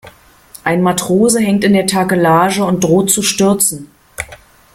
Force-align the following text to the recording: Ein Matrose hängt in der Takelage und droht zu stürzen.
Ein 0.63 0.81
Matrose 0.81 1.39
hängt 1.39 1.63
in 1.63 1.73
der 1.73 1.85
Takelage 1.85 2.65
und 2.65 2.83
droht 2.83 3.11
zu 3.11 3.21
stürzen. 3.21 3.87